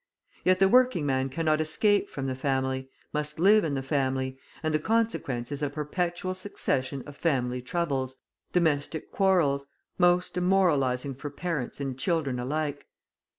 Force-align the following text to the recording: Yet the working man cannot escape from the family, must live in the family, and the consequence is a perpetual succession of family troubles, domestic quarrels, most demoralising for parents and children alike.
Yet 0.43 0.57
the 0.57 0.67
working 0.67 1.05
man 1.05 1.29
cannot 1.29 1.61
escape 1.61 2.09
from 2.09 2.25
the 2.25 2.33
family, 2.33 2.89
must 3.13 3.39
live 3.39 3.63
in 3.63 3.75
the 3.75 3.83
family, 3.83 4.35
and 4.63 4.73
the 4.73 4.79
consequence 4.79 5.51
is 5.51 5.61
a 5.61 5.69
perpetual 5.69 6.33
succession 6.33 7.03
of 7.05 7.15
family 7.15 7.61
troubles, 7.61 8.15
domestic 8.51 9.11
quarrels, 9.11 9.67
most 9.99 10.33
demoralising 10.33 11.13
for 11.13 11.29
parents 11.29 11.79
and 11.79 11.99
children 11.99 12.39
alike. 12.39 12.87